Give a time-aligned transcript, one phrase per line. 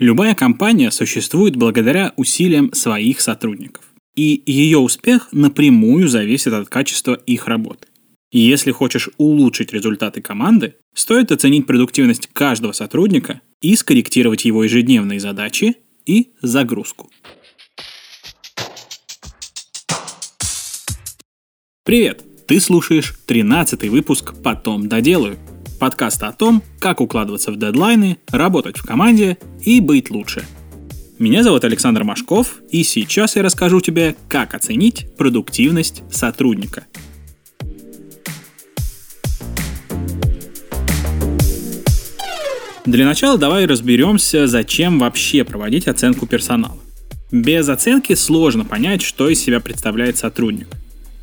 [0.00, 3.84] Любая компания существует благодаря усилиям своих сотрудников.
[4.16, 7.86] И ее успех напрямую зависит от качества их работы.
[8.32, 15.76] Если хочешь улучшить результаты команды, стоит оценить продуктивность каждого сотрудника и скорректировать его ежедневные задачи
[16.06, 17.10] и загрузку.
[21.84, 22.24] Привет!
[22.46, 25.38] Ты слушаешь 13 выпуск «Потом доделаю»
[25.80, 30.46] подкаста о том, как укладываться в дедлайны, работать в команде и быть лучше.
[31.18, 36.86] Меня зовут Александр Машков, и сейчас я расскажу тебе, как оценить продуктивность сотрудника.
[42.86, 46.78] Для начала давай разберемся, зачем вообще проводить оценку персонала.
[47.32, 50.68] Без оценки сложно понять, что из себя представляет сотрудник.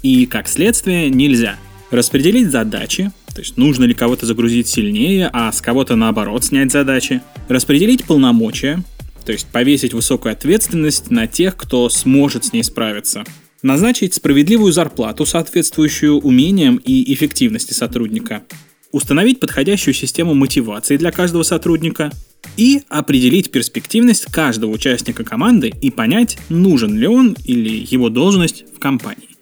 [0.02, 1.58] И, как следствие, нельзя
[1.92, 7.22] распределить задачи, то есть нужно ли кого-то загрузить сильнее, а с кого-то наоборот снять задачи.
[7.48, 8.84] Распределить полномочия,
[9.26, 13.24] то есть повесить высокую ответственность на тех, кто сможет с ней справиться.
[13.62, 18.44] Назначить справедливую зарплату, соответствующую умениям и эффективности сотрудника.
[18.92, 22.12] Установить подходящую систему мотивации для каждого сотрудника.
[22.56, 28.80] И определить перспективность каждого участника команды и понять, нужен ли он или его должность в
[28.80, 29.37] компании.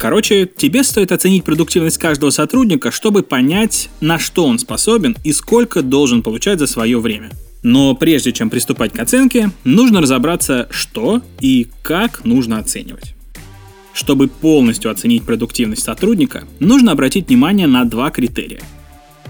[0.00, 5.82] Короче, тебе стоит оценить продуктивность каждого сотрудника, чтобы понять, на что он способен и сколько
[5.82, 7.32] должен получать за свое время.
[7.62, 13.14] Но прежде чем приступать к оценке, нужно разобраться, что и как нужно оценивать.
[13.92, 18.62] Чтобы полностью оценить продуктивность сотрудника, нужно обратить внимание на два критерия.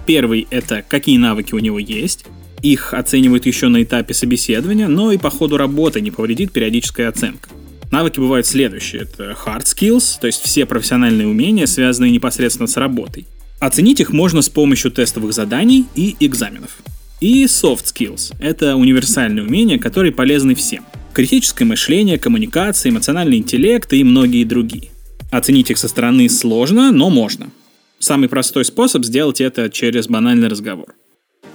[0.07, 2.27] Первый– это какие навыки у него есть.
[2.63, 7.49] Их оценивают еще на этапе собеседования, но и по ходу работы не повредит периодическая оценка.
[7.91, 9.03] Навыки бывают следующие.
[9.03, 13.27] Это hard skills, то есть все профессиональные умения, связанные непосредственно с работой.
[13.59, 16.79] Оценить их можно с помощью тестовых заданий и экзаменов.
[17.21, 20.85] И soft skills– это универсальные умения, которые полезны всем.
[21.13, 24.91] Критическое мышление, коммуникация, эмоциональный интеллект и многие другие.
[25.31, 27.51] Оценить их со стороны сложно, но можно.
[27.99, 30.95] Самый простой способ сделать это через банальный разговор.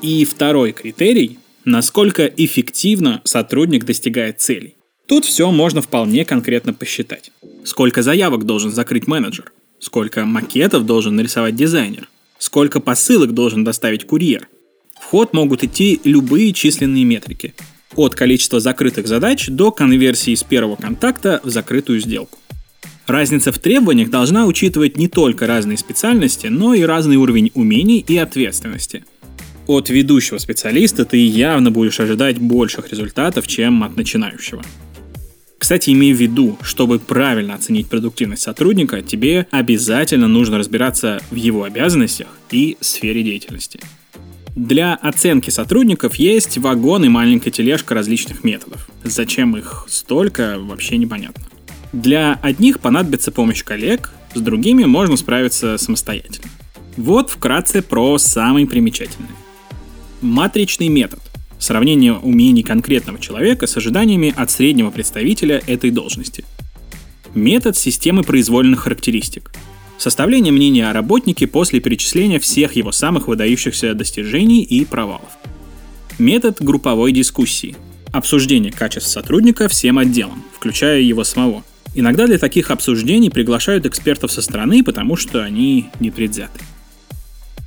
[0.01, 4.75] И второй критерий– насколько эффективно сотрудник достигает целей.
[5.07, 7.31] Тут все можно вполне конкретно посчитать.
[7.63, 9.51] Сколько заявок должен закрыть менеджер?
[9.79, 12.09] Сколько макетов должен нарисовать дизайнер?
[12.39, 14.47] Сколько посылок должен доставить курьер?
[14.99, 17.53] В ход могут идти любые численные метрики.
[17.95, 22.39] От количества закрытых задач до конверсии с первого контакта в закрытую сделку.
[23.05, 28.17] Разница в требованиях должна учитывать не только разные специальности, но и разный уровень умений и
[28.17, 29.05] ответственности.
[29.67, 34.63] От ведущего специалиста ты явно будешь ожидать больших результатов, чем от начинающего.
[35.65, 41.63] Кстати, имей в виду, чтобы правильно оценить продуктивность сотрудника, тебе обязательно нужно разбираться в его
[41.63, 43.79] обязанностях и сфере деятельности.
[44.55, 48.87] Для оценки сотрудников есть вагон и маленькая тележка различных методов.
[49.03, 51.43] Зачем их столько, вообще непонятно.
[51.93, 56.51] Для одних понадобится помощь коллег, с другими можно справиться самостоятельно.
[56.95, 59.29] Вот вкратце про самый примечательный.
[60.21, 61.21] Матричный метод–
[61.59, 66.45] Сравнение умений конкретного человека с ожиданиями от среднего представителя этой должности.
[67.33, 69.51] Метод системы произвольных характеристик.
[69.97, 75.29] Составление мнения о работнике после перечисления всех его самых выдающихся достижений и провалов.
[76.19, 77.75] Метод групповой дискуссии.
[78.11, 81.63] Обсуждение качеств сотрудника всем отделам, включая его самого.
[81.94, 86.59] Иногда для таких обсуждений приглашают экспертов со стороны, потому что они не предвзяты.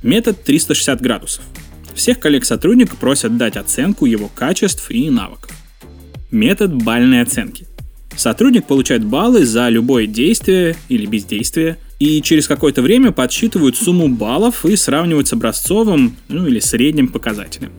[0.03, 1.43] Метод 360 градусов.
[1.99, 5.51] Всех коллег-сотрудника просят дать оценку его качеств и навыков.
[6.31, 7.67] Метод бальной оценки.
[8.15, 14.65] Сотрудник получает баллы за любое действие или бездействие, и через какое-то время подсчитывают сумму баллов
[14.65, 17.73] и сравнивают с образцовым ну, или средним показателем.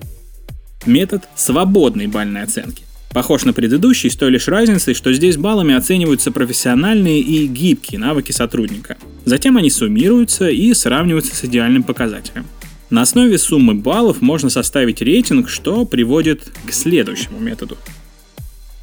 [0.85, 2.85] Метод свободной бальной оценки.
[3.15, 8.33] Похож на предыдущий с той лишь разницей, что здесь баллами оцениваются профессиональные и гибкие навыки
[8.33, 8.99] сотрудника.
[9.25, 12.45] Затем они суммируются и сравниваются с идеальным показателем.
[12.91, 17.79] На основе суммы баллов можно составить рейтинг, что приводит к следующему методу.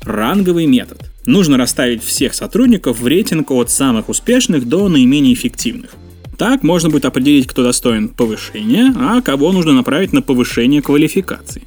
[0.01, 1.11] Ранговый метод.
[1.25, 5.91] Нужно расставить всех сотрудников в рейтинг от самых успешных до наименее эффективных.
[6.37, 11.63] Так можно будет определить, кто достоин повышения, а кого нужно направить на повышение квалификации.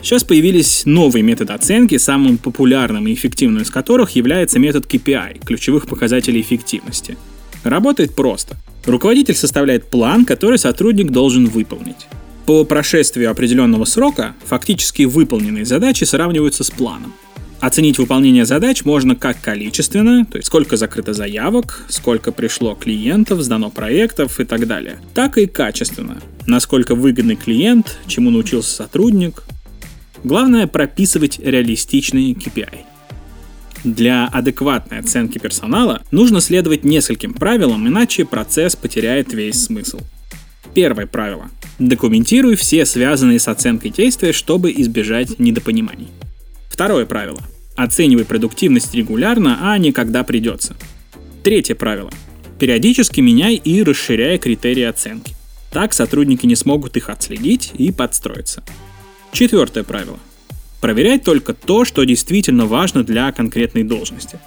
[0.00, 5.88] Сейчас появились новые методы оценки, самым популярным и эффективным из которых является метод KPI– ключевых
[5.88, 7.16] показателей эффективности.
[7.64, 8.56] Работает просто–
[8.88, 12.08] Руководитель составляет план, который сотрудник должен выполнить.
[12.46, 17.12] По прошествию определенного срока фактически выполненные задачи сравниваются с планом.
[17.60, 23.68] Оценить выполнение задач можно как количественно, то есть сколько закрыто заявок, сколько пришло клиентов, сдано
[23.68, 29.42] проектов и так далее, так и качественно, насколько выгодный клиент, чему научился сотрудник.
[30.24, 32.87] Главное прописывать реалистичные KPI.
[33.84, 40.00] Для адекватной оценки персонала нужно следовать нескольким правилам, иначе процесс потеряет весь смысл.
[40.74, 41.50] Первое правило.
[41.78, 46.08] Документируй все связанные с оценкой действия, чтобы избежать недопониманий.
[46.68, 47.40] Второе правило.
[47.76, 50.76] Оценивай продуктивность регулярно, а не когда придется.
[51.44, 52.10] Третье правило.
[52.58, 55.34] Периодически меняй и расширяй критерии оценки.
[55.70, 58.64] Так сотрудники не смогут их отследить и подстроиться.
[59.32, 60.18] Четвертое правило.
[60.80, 64.38] Проверяй только то, что действительно важно для конкретной должности.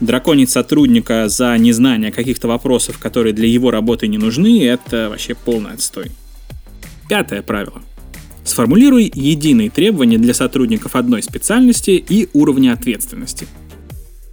[0.00, 5.72] Драконить сотрудника за незнание каких-то вопросов, которые для его работы не нужны, это вообще полный
[5.72, 6.10] отстой.
[7.08, 7.82] Пятое правило.
[8.44, 13.46] Сформулируй единые требования для сотрудников одной специальности и уровня ответственности.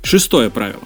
[0.04, 0.84] Шестое правило.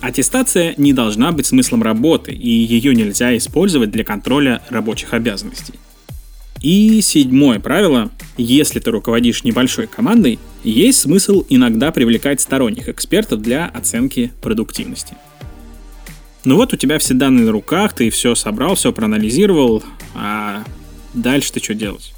[0.00, 5.74] Аттестация не должна быть смыслом работы, и ее нельзя использовать для контроля рабочих обязанностей.
[6.64, 8.10] И седьмое правило.
[8.38, 15.14] Если ты руководишь небольшой командой, есть смысл иногда привлекать сторонних экспертов для оценки продуктивности.
[16.46, 19.82] Ну вот у тебя все данные на руках, ты все собрал, все проанализировал,
[20.14, 20.64] а
[21.12, 22.14] дальше ты что делать?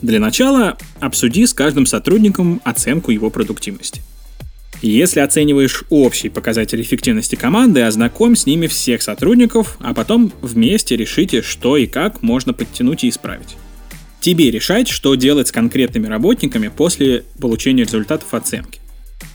[0.00, 4.00] Для начала обсуди с каждым сотрудником оценку его продуктивности.
[4.82, 11.42] Если оцениваешь общий показатель эффективности команды, ознакомь с ними всех сотрудников, а потом вместе решите,
[11.42, 13.56] что и как можно подтянуть и исправить.
[14.20, 18.80] Тебе решать, что делать с конкретными работниками после получения результатов оценки.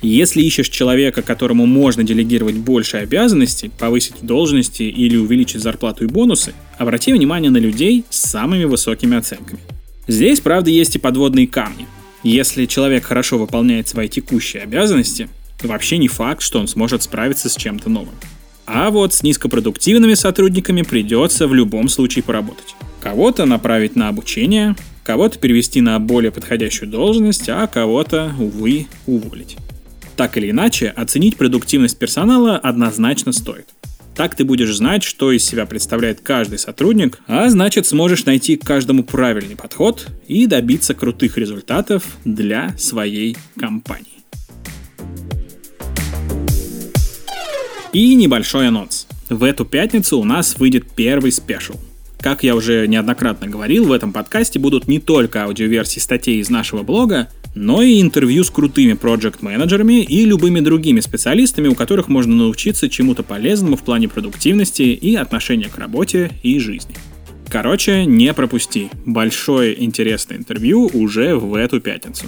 [0.01, 6.53] Если ищешь человека, которому можно делегировать больше обязанностей, повысить должности или увеличить зарплату и бонусы,
[6.77, 9.59] обрати внимание на людей с самыми высокими оценками.
[10.07, 11.87] Здесь, правда, есть и подводные камни.
[12.23, 15.29] Если человек хорошо выполняет свои текущие обязанности,
[15.61, 18.15] вообще не факт, что он сможет справиться с чем-то новым.
[18.65, 22.75] А вот с низкопродуктивными сотрудниками придется в любом случае поработать.
[22.99, 29.57] Кого-то направить на обучение, кого-то перевести на более подходящую должность, а кого-то, увы, уволить.
[30.17, 33.67] Так или иначе, оценить продуктивность персонала однозначно стоит.
[34.15, 38.65] Так ты будешь знать, что из себя представляет каждый сотрудник, а значит сможешь найти к
[38.65, 44.14] каждому правильный подход и добиться крутых результатов для своей компании.
[47.95, 49.07] И небольшой анонс.
[49.29, 51.75] В эту пятницу у нас выйдет первый спешл.
[52.19, 56.83] Как я уже неоднократно говорил, в этом подкасте будут не только аудиоверсии статей из нашего
[56.83, 62.89] блога, но и интервью с крутыми проект-менеджерами и любыми другими специалистами, у которых можно научиться
[62.89, 66.97] чему-то полезному в плане продуктивности и отношения к работе и жизни.
[67.49, 68.89] Короче, не пропусти.
[69.05, 72.25] Большое интересное интервью уже в эту пятницу.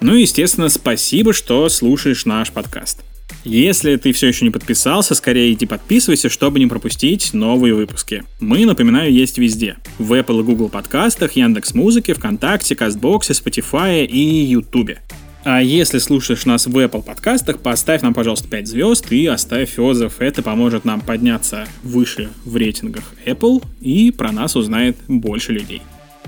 [0.00, 3.02] Ну и, естественно, спасибо, что слушаешь наш подкаст.
[3.44, 8.24] Если ты все еще не подписался, скорее иди подписывайся, чтобы не пропустить новые выпуски.
[8.40, 9.76] Мы, напоминаю, есть везде.
[9.98, 15.00] В Apple и Google подкастах, Яндекс Музыке, ВКонтакте, Кастбоксе, Spotify и Ютубе.
[15.44, 20.20] А если слушаешь нас в Apple подкастах, поставь нам, пожалуйста, 5 звезд и оставь отзыв.
[20.20, 25.82] Это поможет нам подняться выше в рейтингах Apple и про нас узнает больше людей.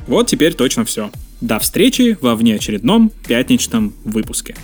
[0.07, 1.11] Вот теперь точно все.
[1.41, 4.55] До встречи во внеочередном пятничном выпуске.